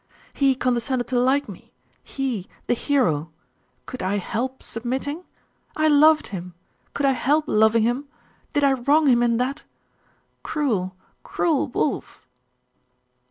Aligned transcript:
He 0.33 0.55
condescended 0.55 1.05
to 1.09 1.19
like 1.19 1.47
me 1.47 1.71
he 2.03 2.47
the 2.65 2.73
hero! 2.73 3.31
Could 3.85 4.01
I 4.01 4.17
help 4.17 4.63
submitting? 4.63 5.25
I 5.77 5.89
loved 5.89 6.29
him: 6.29 6.55
could 6.95 7.05
I 7.05 7.11
help 7.11 7.45
loving 7.47 7.83
him? 7.83 8.07
Did 8.53 8.63
I 8.63 8.71
wrong 8.73 9.05
him 9.05 9.21
in 9.21 9.37
that? 9.37 9.61
Cruel, 10.41 10.95
cruel 11.21 11.67
Wulf!.... 11.67 12.25